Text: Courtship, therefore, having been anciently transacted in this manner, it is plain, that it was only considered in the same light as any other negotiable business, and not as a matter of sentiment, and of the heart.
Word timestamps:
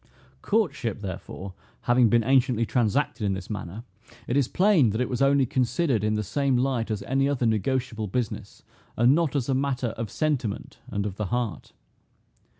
Courtship, 0.41 1.01
therefore, 1.01 1.53
having 1.81 2.09
been 2.09 2.23
anciently 2.23 2.65
transacted 2.65 3.23
in 3.23 3.33
this 3.35 3.51
manner, 3.51 3.83
it 4.25 4.35
is 4.35 4.47
plain, 4.47 4.89
that 4.89 4.99
it 4.99 5.07
was 5.09 5.21
only 5.21 5.45
considered 5.45 6.03
in 6.03 6.15
the 6.15 6.23
same 6.23 6.57
light 6.57 6.89
as 6.89 7.03
any 7.03 7.29
other 7.29 7.45
negotiable 7.45 8.07
business, 8.07 8.63
and 8.97 9.13
not 9.13 9.35
as 9.35 9.47
a 9.47 9.53
matter 9.53 9.89
of 9.99 10.09
sentiment, 10.09 10.79
and 10.87 11.05
of 11.05 11.17
the 11.17 11.25
heart. 11.25 11.73